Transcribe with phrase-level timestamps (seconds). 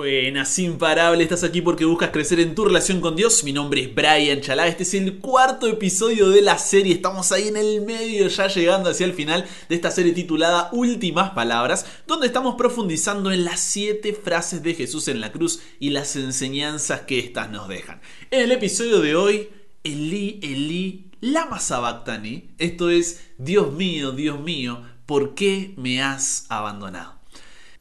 [0.00, 3.44] Buenas, imparable, estás aquí porque buscas crecer en tu relación con Dios.
[3.44, 6.94] Mi nombre es Brian Chalá, este es el cuarto episodio de la serie.
[6.94, 11.32] Estamos ahí en el medio, ya llegando hacia el final de esta serie titulada Últimas
[11.32, 16.16] Palabras, donde estamos profundizando en las siete frases de Jesús en la cruz y las
[16.16, 18.00] enseñanzas que éstas nos dejan.
[18.30, 19.50] En el episodio de hoy,
[19.84, 22.52] Eli, Eli, lama sabactani.
[22.56, 27.19] Esto es, Dios mío, Dios mío, ¿por qué me has abandonado?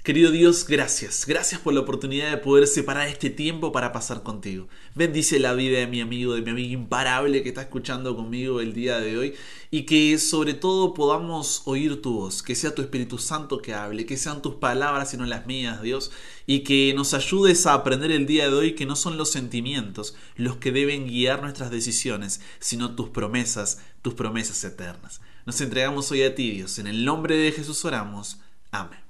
[0.09, 1.27] Querido Dios, gracias.
[1.27, 4.67] Gracias por la oportunidad de poder separar este tiempo para pasar contigo.
[4.95, 8.73] Bendice la vida de mi amigo, de mi amigo imparable que está escuchando conmigo el
[8.73, 9.35] día de hoy
[9.69, 14.07] y que sobre todo podamos oír tu voz, que sea tu Espíritu Santo que hable,
[14.07, 16.11] que sean tus palabras y no las mías, Dios,
[16.47, 20.15] y que nos ayudes a aprender el día de hoy que no son los sentimientos
[20.35, 25.21] los que deben guiar nuestras decisiones, sino tus promesas, tus promesas eternas.
[25.45, 26.79] Nos entregamos hoy a ti, Dios.
[26.79, 28.39] En el nombre de Jesús oramos.
[28.71, 29.08] Amén.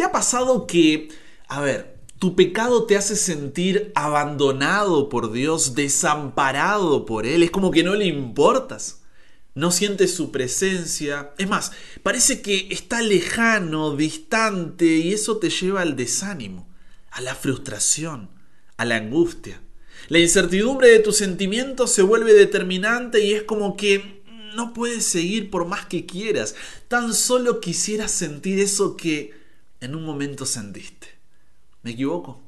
[0.00, 1.10] ¿Te ha pasado que,
[1.46, 7.42] a ver, tu pecado te hace sentir abandonado por Dios, desamparado por Él?
[7.42, 9.02] Es como que no le importas.
[9.54, 11.34] No sientes su presencia.
[11.36, 16.66] Es más, parece que está lejano, distante, y eso te lleva al desánimo,
[17.10, 18.30] a la frustración,
[18.78, 19.60] a la angustia.
[20.08, 24.22] La incertidumbre de tus sentimientos se vuelve determinante y es como que
[24.56, 26.54] no puedes seguir por más que quieras.
[26.88, 29.38] Tan solo quisieras sentir eso que
[29.80, 31.08] en un momento sentiste.
[31.82, 32.40] ¿Me equivoco?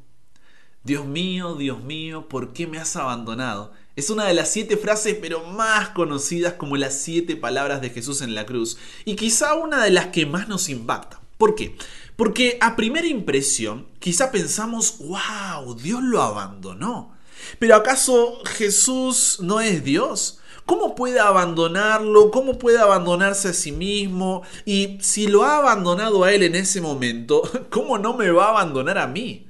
[0.85, 3.73] Dios mío, Dios mío, ¿por qué me has abandonado?
[3.95, 8.21] Es una de las siete frases pero más conocidas como las siete palabras de Jesús
[8.21, 11.21] en la cruz y quizá una de las que más nos impacta.
[11.39, 11.77] ¿Por qué?
[12.17, 17.17] Porque a primera impresión quizá pensamos, wow, Dios lo abandonó.
[17.59, 20.39] Pero ¿acaso Jesús no es Dios?
[20.67, 22.31] ¿Cómo puede abandonarlo?
[22.31, 24.43] ¿Cómo puede abandonarse a sí mismo?
[24.65, 28.51] Y si lo ha abandonado a él en ese momento, ¿cómo no me va a
[28.51, 29.49] abandonar a mí?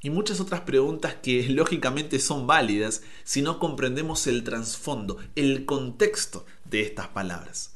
[0.00, 6.46] Y muchas otras preguntas que lógicamente son válidas si no comprendemos el trasfondo, el contexto
[6.64, 7.72] de estas palabras.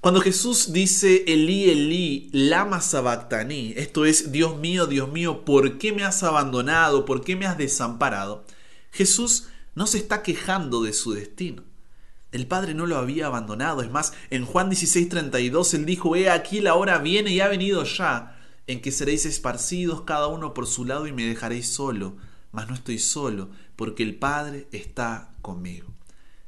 [0.00, 5.92] Cuando Jesús dice Elí, Elí, lama sabactani, esto es Dios mío, Dios mío, ¿por qué
[5.92, 7.04] me has abandonado?
[7.04, 8.44] ¿Por qué me has desamparado?
[8.92, 11.65] Jesús no se está quejando de su destino.
[12.36, 13.80] El Padre no lo había abandonado.
[13.80, 17.82] Es más, en Juan 16:32 él dijo, He aquí la hora viene y ha venido
[17.84, 22.18] ya, en que seréis esparcidos cada uno por su lado y me dejaréis solo.
[22.52, 25.94] Mas no estoy solo, porque el Padre está conmigo.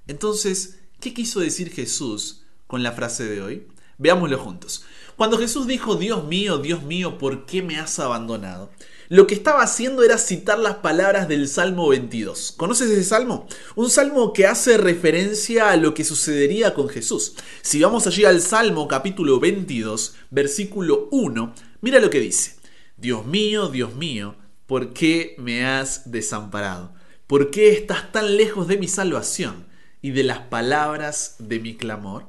[0.07, 3.67] Entonces, ¿qué quiso decir Jesús con la frase de hoy?
[3.97, 4.85] Veámoslo juntos.
[5.17, 8.71] Cuando Jesús dijo, Dios mío, Dios mío, ¿por qué me has abandonado?
[9.09, 12.53] Lo que estaba haciendo era citar las palabras del Salmo 22.
[12.57, 13.47] ¿Conoces ese salmo?
[13.75, 17.35] Un salmo que hace referencia a lo que sucedería con Jesús.
[17.63, 22.57] Si vamos allí al Salmo capítulo 22, versículo 1, mira lo que dice.
[22.99, 24.37] Dios mío, Dios mío,
[24.67, 26.93] ¿por qué me has desamparado?
[27.27, 29.67] ¿Por qué estás tan lejos de mi salvación
[30.03, 32.27] y de las palabras de mi clamor?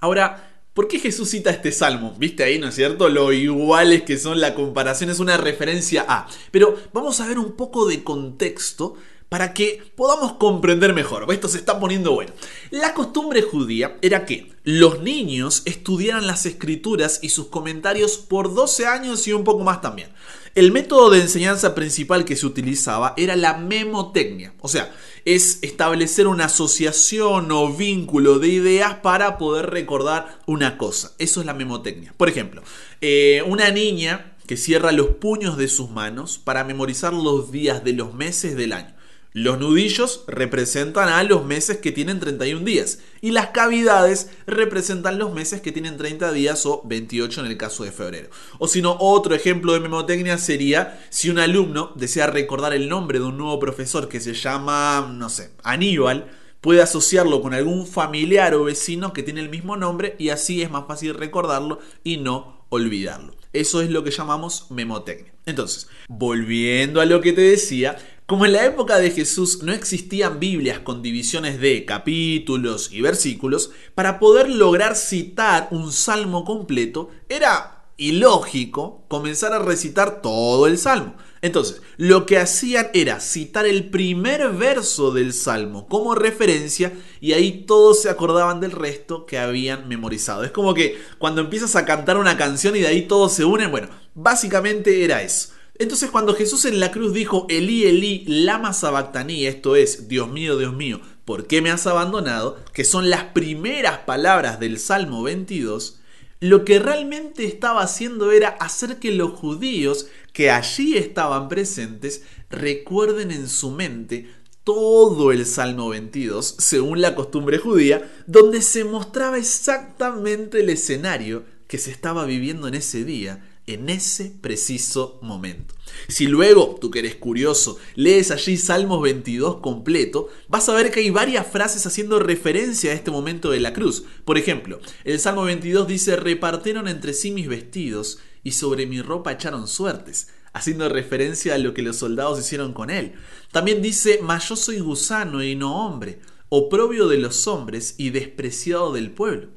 [0.00, 2.16] Ahora, ¿Por qué Jesús cita este salmo?
[2.18, 3.08] Viste ahí, ¿no es cierto?
[3.08, 6.26] Lo iguales que son la comparación es una referencia a.
[6.50, 8.96] Pero vamos a ver un poco de contexto
[9.28, 11.26] para que podamos comprender mejor.
[11.32, 12.32] Esto se está poniendo bueno.
[12.70, 18.86] La costumbre judía era que los niños estudiaran las escrituras y sus comentarios por 12
[18.86, 20.08] años y un poco más también.
[20.56, 24.92] El método de enseñanza principal que se utilizaba era la memotecnia, o sea,
[25.24, 31.12] es establecer una asociación o vínculo de ideas para poder recordar una cosa.
[31.18, 32.14] Eso es la memotecnia.
[32.16, 32.62] Por ejemplo,
[33.00, 37.94] eh, una niña que cierra los puños de sus manos para memorizar los días de
[37.94, 38.93] los meses del año.
[39.36, 45.34] Los nudillos representan a los meses que tienen 31 días y las cavidades representan los
[45.34, 48.28] meses que tienen 30 días o 28 en el caso de febrero.
[48.60, 53.18] O si no, otro ejemplo de memotecnia sería si un alumno desea recordar el nombre
[53.18, 56.30] de un nuevo profesor que se llama, no sé, Aníbal,
[56.60, 60.70] puede asociarlo con algún familiar o vecino que tiene el mismo nombre y así es
[60.70, 63.34] más fácil recordarlo y no olvidarlo.
[63.52, 65.34] Eso es lo que llamamos memotecnia.
[65.46, 70.40] Entonces, volviendo a lo que te decía, como en la época de Jesús no existían
[70.40, 77.84] Biblias con divisiones de capítulos y versículos, para poder lograr citar un salmo completo era
[77.96, 81.16] ilógico comenzar a recitar todo el salmo.
[81.42, 87.64] Entonces, lo que hacían era citar el primer verso del salmo como referencia y ahí
[87.66, 90.44] todos se acordaban del resto que habían memorizado.
[90.44, 93.70] Es como que cuando empiezas a cantar una canción y de ahí todos se unen,
[93.70, 95.53] bueno, básicamente era eso.
[95.76, 100.56] Entonces cuando Jesús en la cruz dijo, Elí, Elí, lama sabactaní, esto es, Dios mío,
[100.56, 102.58] Dios mío, ¿por qué me has abandonado?
[102.72, 106.00] Que son las primeras palabras del Salmo 22,
[106.38, 113.30] lo que realmente estaba haciendo era hacer que los judíos que allí estaban presentes recuerden
[113.30, 114.28] en su mente
[114.62, 121.78] todo el Salmo 22, según la costumbre judía, donde se mostraba exactamente el escenario que
[121.78, 125.74] se estaba viviendo en ese día, en ese preciso momento.
[126.08, 131.00] Si luego, tú que eres curioso, lees allí Salmos 22 completo, vas a ver que
[131.00, 134.04] hay varias frases haciendo referencia a este momento de la cruz.
[134.24, 139.32] Por ejemplo, el Salmo 22 dice, repartieron entre sí mis vestidos y sobre mi ropa
[139.32, 143.12] echaron suertes haciendo referencia a lo que los soldados hicieron con él.
[143.52, 148.92] También dice, mas yo soy gusano y no hombre, oprobio de los hombres y despreciado
[148.92, 149.48] del pueblo.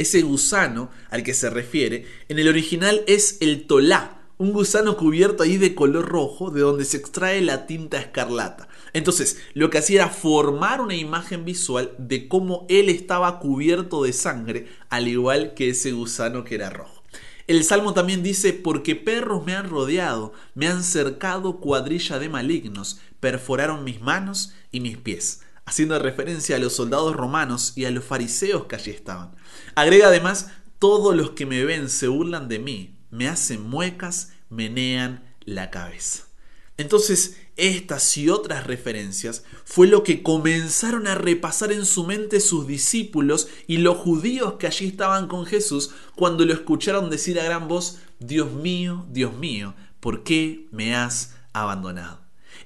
[0.00, 5.42] Ese gusano al que se refiere en el original es el tolá, un gusano cubierto
[5.42, 8.66] ahí de color rojo de donde se extrae la tinta escarlata.
[8.94, 14.14] Entonces, lo que hacía era formar una imagen visual de cómo él estaba cubierto de
[14.14, 17.04] sangre, al igual que ese gusano que era rojo.
[17.46, 23.00] El Salmo también dice, porque perros me han rodeado, me han cercado cuadrilla de malignos,
[23.20, 28.04] perforaron mis manos y mis pies, haciendo referencia a los soldados romanos y a los
[28.04, 29.36] fariseos que allí estaban.
[29.76, 30.48] Agrega además,
[30.80, 36.24] todos los que me ven se burlan de mí, me hacen muecas, menean la cabeza.
[36.76, 42.66] Entonces, estas y otras referencias fue lo que comenzaron a repasar en su mente sus
[42.66, 47.68] discípulos y los judíos que allí estaban con Jesús cuando lo escucharon decir a gran
[47.68, 52.19] voz, Dios mío, Dios mío, ¿por qué me has abandonado?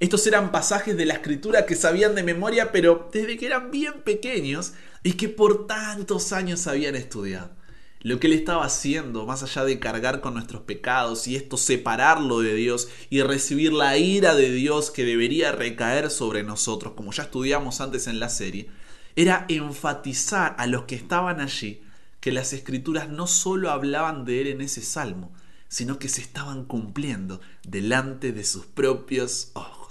[0.05, 4.03] Estos eran pasajes de la escritura que sabían de memoria, pero desde que eran bien
[4.05, 7.53] pequeños y que por tantos años habían estudiado
[8.01, 12.41] lo que Él estaba haciendo, más allá de cargar con nuestros pecados y esto separarlo
[12.41, 17.23] de Dios y recibir la ira de Dios que debería recaer sobre nosotros, como ya
[17.23, 18.69] estudiamos antes en la serie,
[19.17, 21.81] era enfatizar a los que estaban allí
[22.21, 25.33] que las escrituras no solo hablaban de Él en ese salmo,
[25.69, 29.84] sino que se estaban cumpliendo delante de sus propios ojos.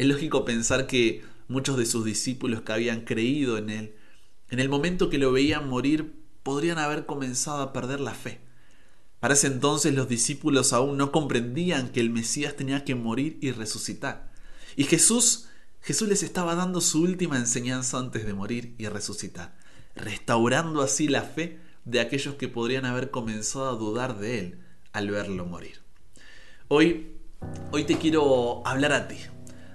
[0.00, 3.94] Es lógico pensar que muchos de sus discípulos que habían creído en Él,
[4.48, 8.40] en el momento que lo veían morir, podrían haber comenzado a perder la fe.
[9.18, 13.50] Para ese entonces los discípulos aún no comprendían que el Mesías tenía que morir y
[13.50, 14.32] resucitar.
[14.74, 15.48] Y Jesús,
[15.82, 19.54] Jesús les estaba dando su última enseñanza antes de morir y resucitar,
[19.94, 24.60] restaurando así la fe de aquellos que podrían haber comenzado a dudar de él
[24.92, 25.82] al verlo morir.
[26.68, 27.18] Hoy,
[27.70, 29.16] hoy te quiero hablar a ti,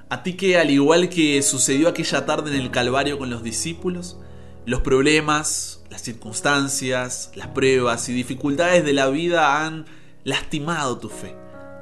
[0.09, 4.17] a ti que al igual que sucedió aquella tarde en el Calvario con los discípulos,
[4.65, 9.85] los problemas, las circunstancias, las pruebas y dificultades de la vida han
[10.23, 11.35] lastimado tu fe,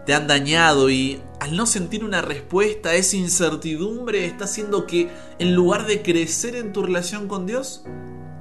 [0.06, 5.10] te han dañado y al no sentir una respuesta, esa incertidumbre está haciendo que
[5.40, 7.84] en lugar de crecer en tu relación con Dios,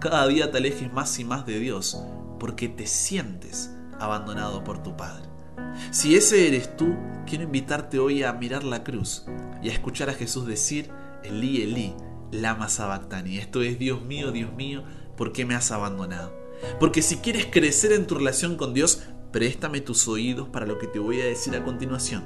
[0.01, 1.99] cada día te alejes más y más de Dios
[2.39, 3.71] porque te sientes
[4.01, 5.29] abandonado por tu Padre.
[5.93, 6.95] Si ese eres tú,
[7.27, 9.25] quiero invitarte hoy a mirar la cruz
[9.63, 10.91] y a escuchar a Jesús decir,
[11.23, 11.95] Elí, Elí,
[12.31, 13.39] lama sabactani.
[13.39, 14.83] Esto es, Dios mío, Dios mío,
[15.17, 16.35] ¿por qué me has abandonado?
[16.81, 20.87] Porque si quieres crecer en tu relación con Dios, préstame tus oídos para lo que
[20.87, 22.25] te voy a decir a continuación.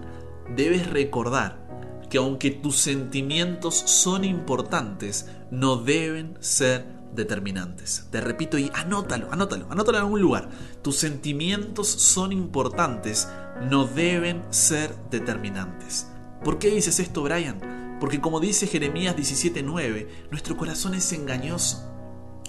[0.55, 1.67] Debes recordar
[2.11, 8.07] que aunque tus sentimientos son importantes, no deben ser determinantes.
[8.11, 10.49] Te repito y anótalo, anótalo, anótalo en algún lugar.
[10.83, 13.29] Tus sentimientos son importantes,
[13.71, 16.09] no deben ser determinantes.
[16.45, 17.97] ¿Por qué dices esto, Brian?
[18.01, 21.97] Porque como dice Jeremías 17:9, nuestro corazón es engañoso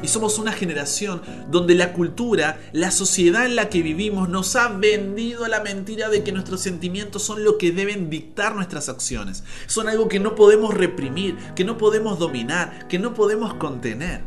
[0.01, 4.70] y somos una generación donde la cultura, la sociedad en la que vivimos nos ha
[4.70, 9.44] vendido la mentira de que nuestros sentimientos son lo que deben dictar nuestras acciones.
[9.65, 14.22] Son algo que no podemos reprimir, que no podemos dominar, que no podemos contener.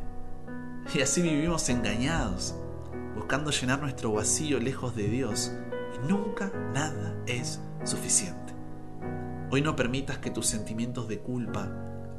[0.92, 2.56] Y así vivimos engañados,
[3.14, 5.52] buscando llenar nuestro vacío lejos de Dios.
[5.94, 8.49] Y nunca nada es suficiente.
[9.52, 11.68] Hoy no permitas que tus sentimientos de culpa,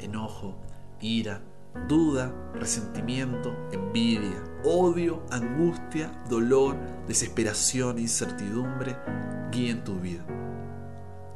[0.02, 0.58] enojo,
[1.00, 1.42] ira,
[1.88, 6.76] duda, resentimiento, envidia, odio, angustia, dolor,
[7.08, 8.98] desesperación, incertidumbre
[9.50, 10.26] guíen tu vida.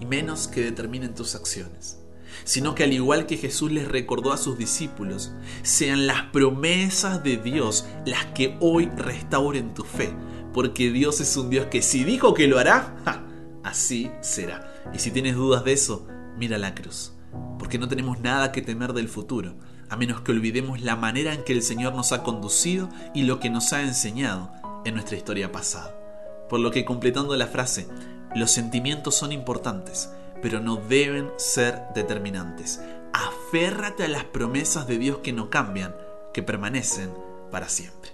[0.01, 1.97] Y menos que determinen tus acciones,
[2.43, 7.37] sino que al igual que Jesús les recordó a sus discípulos, sean las promesas de
[7.37, 10.13] Dios las que hoy restauren tu fe,
[10.53, 12.97] porque Dios es un Dios que si dijo que lo hará,
[13.63, 14.74] así será.
[14.93, 17.13] Y si tienes dudas de eso, mira la cruz,
[17.59, 19.55] porque no tenemos nada que temer del futuro
[19.89, 23.39] a menos que olvidemos la manera en que el Señor nos ha conducido y lo
[23.39, 24.51] que nos ha enseñado
[24.83, 25.95] en nuestra historia pasada.
[26.49, 27.87] Por lo que completando la frase,
[28.35, 30.09] los sentimientos son importantes,
[30.41, 32.81] pero no deben ser determinantes.
[33.13, 35.95] Aférrate a las promesas de Dios que no cambian,
[36.33, 37.13] que permanecen
[37.51, 38.11] para siempre.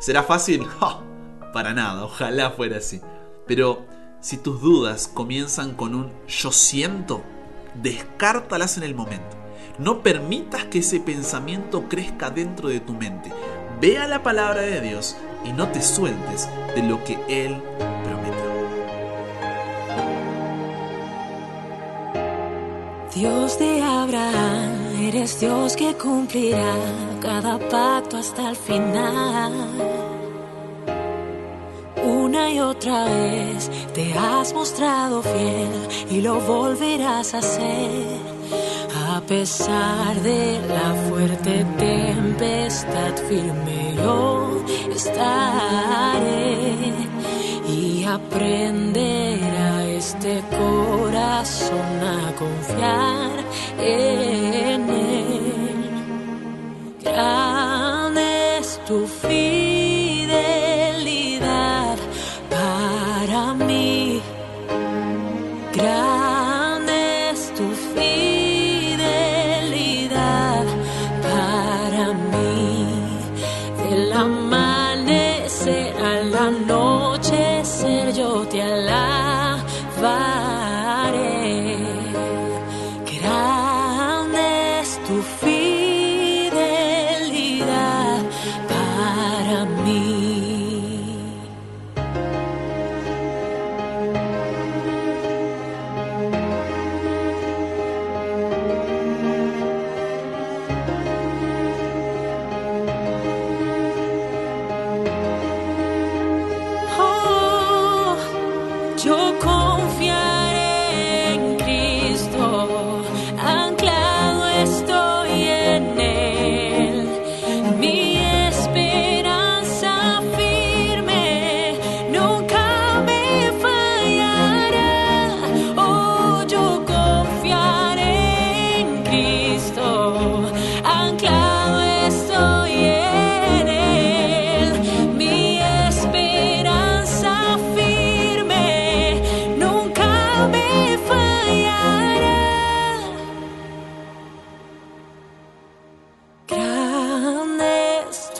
[0.00, 0.66] ¿Será fácil?
[1.52, 3.00] para nada, ojalá fuera así.
[3.46, 3.86] Pero
[4.22, 7.22] si tus dudas comienzan con un yo siento,
[7.74, 9.36] descártalas en el momento.
[9.78, 13.32] No permitas que ese pensamiento crezca dentro de tu mente.
[13.80, 17.60] Ve a la palabra de Dios y no te sueltes de lo que Él
[18.04, 18.52] prometió.
[23.12, 26.76] Dios de Abraham, eres Dios que cumplirá
[27.20, 30.11] cada pacto hasta el final.
[32.32, 35.68] Una y otra vez te has mostrado fiel
[36.10, 38.06] y lo volverás a hacer.
[39.06, 46.64] A pesar de la fuerte tempestad, firme yo estaré
[47.68, 53.44] y aprender a este corazón a confiar
[53.78, 55.90] en él.
[57.04, 59.21] Grande es tu fidelidad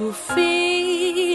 [0.02, 1.31] Grande es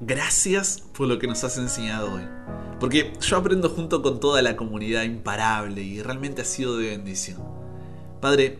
[0.00, 2.22] gracias por lo que nos has enseñado hoy.
[2.80, 7.42] Porque yo aprendo junto con toda la comunidad imparable y realmente ha sido de bendición.
[8.20, 8.58] Padre,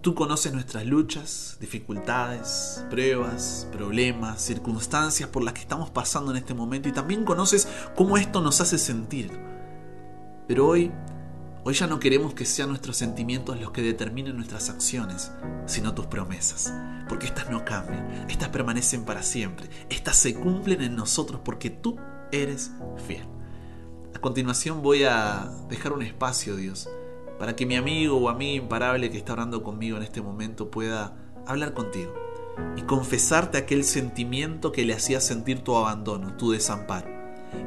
[0.00, 6.54] tú conoces nuestras luchas, dificultades, pruebas, problemas, circunstancias por las que estamos pasando en este
[6.54, 9.30] momento y también conoces cómo esto nos hace sentir.
[10.46, 10.90] Pero hoy,
[11.64, 15.32] hoy ya no queremos que sean nuestros sentimientos los que determinen nuestras acciones,
[15.66, 16.72] sino tus promesas.
[17.08, 21.96] Porque estas no cambian, estas permanecen para siempre, estas se cumplen en nosotros porque tú
[22.32, 22.70] eres
[23.06, 23.26] fiel.
[24.14, 26.88] A continuación voy a dejar un espacio, Dios,
[27.38, 31.16] para que mi amigo o amiga imparable que está orando conmigo en este momento pueda
[31.46, 32.12] hablar contigo
[32.76, 37.17] y confesarte aquel sentimiento que le hacía sentir tu abandono, tu desamparo.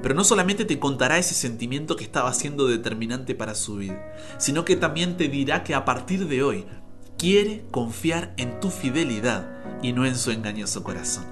[0.01, 4.65] Pero no solamente te contará ese sentimiento que estaba siendo determinante para su vida, sino
[4.65, 6.65] que también te dirá que a partir de hoy
[7.17, 9.47] quiere confiar en tu fidelidad
[9.81, 11.25] y no en su engañoso corazón.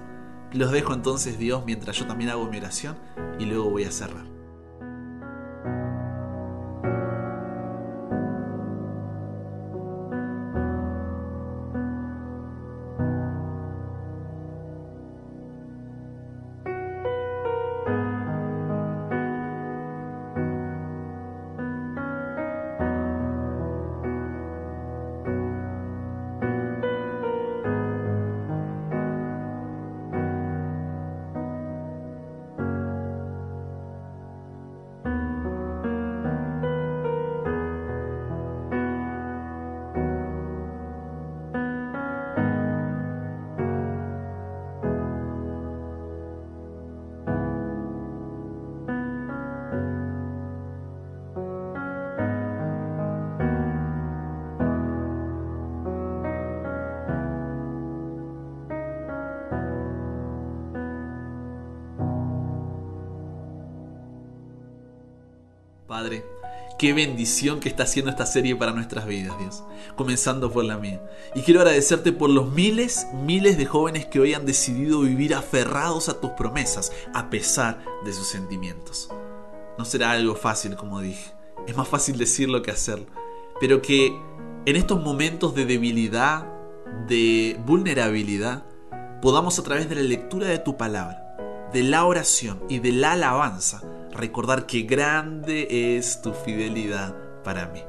[0.54, 2.98] Los dejo entonces Dios mientras yo también hago mi oración
[3.40, 4.39] y luego voy a cerrar.
[65.90, 66.24] Padre,
[66.78, 69.64] qué bendición que está haciendo esta serie para nuestras vidas, Dios.
[69.96, 71.02] Comenzando por la mía.
[71.34, 76.08] Y quiero agradecerte por los miles, miles de jóvenes que hoy han decidido vivir aferrados
[76.08, 79.10] a tus promesas, a pesar de sus sentimientos.
[79.80, 81.34] No será algo fácil, como dije.
[81.66, 83.08] Es más fácil decirlo que hacerlo.
[83.60, 84.16] Pero que
[84.68, 86.46] en estos momentos de debilidad,
[87.08, 88.64] de vulnerabilidad,
[89.24, 91.29] podamos a través de la lectura de tu palabra,
[91.74, 97.84] de la oración y de la alabanza, recordar que grande es tu fidelidad para mí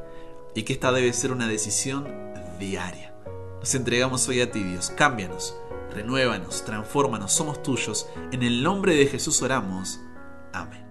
[0.55, 2.07] y que esta debe ser una decisión
[2.59, 3.15] diaria.
[3.59, 4.91] Nos entregamos hoy a ti, Dios.
[4.91, 5.57] Cámbianos,
[5.95, 8.09] renuévanos, transfórmanos, somos tuyos.
[8.33, 10.01] En el nombre de Jesús oramos.
[10.53, 10.90] Amén.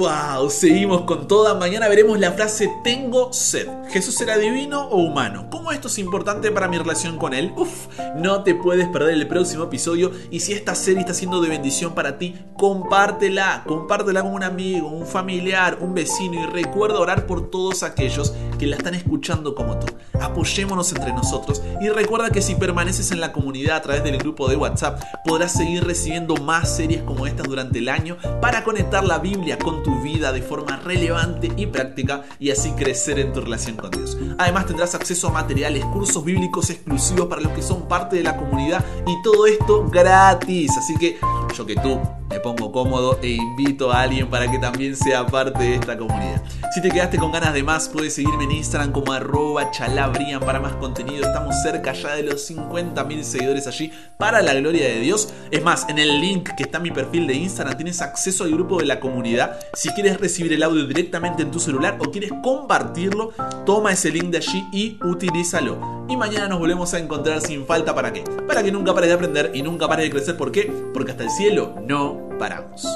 [0.00, 0.48] ¡Wow!
[0.48, 1.52] Seguimos con toda.
[1.52, 3.68] Mañana veremos la frase tengo sed.
[3.90, 5.48] ¿Jesús será divino o humano?
[5.50, 7.52] ¿Cómo esto es importante para mi relación con Él?
[7.54, 10.10] Uf, no te puedes perder el próximo episodio.
[10.30, 13.62] Y si esta serie está siendo de bendición para ti, compártela.
[13.66, 16.42] Compártela con un amigo, un familiar, un vecino.
[16.42, 19.86] Y recuerda orar por todos aquellos que la están escuchando como tú.
[20.18, 21.60] Apoyémonos entre nosotros.
[21.82, 25.52] Y recuerda que si permaneces en la comunidad a través del grupo de WhatsApp, podrás
[25.52, 30.32] seguir recibiendo más series como estas durante el año para conectar la Biblia con vida
[30.32, 34.16] de forma relevante y práctica y así crecer en tu relación con Dios.
[34.38, 38.36] Además tendrás acceso a materiales, cursos bíblicos exclusivos para los que son parte de la
[38.36, 40.70] comunidad y todo esto gratis.
[40.76, 41.18] Así que
[41.54, 45.62] yo que tú me pongo cómodo e invito a alguien para que también sea parte
[45.62, 46.42] de esta comunidad.
[46.72, 50.60] Si te quedaste con ganas de más, puedes seguirme en Instagram como arroba chalabrian para
[50.60, 51.26] más contenido.
[51.26, 55.34] Estamos cerca ya de los 50.000 seguidores allí para la gloria de Dios.
[55.50, 58.52] Es más, en el link que está en mi perfil de Instagram tienes acceso al
[58.52, 59.58] grupo de la comunidad.
[59.74, 63.32] Si quieres recibir el audio directamente en tu celular o quieres compartirlo,
[63.66, 66.06] toma ese link de allí y utilízalo.
[66.08, 68.22] Y mañana nos volvemos a encontrar sin falta para qué?
[68.46, 70.36] Para que nunca pares de aprender y nunca pares de crecer.
[70.36, 70.72] ¿Por qué?
[70.92, 72.86] Porque hasta el cielo no paramos.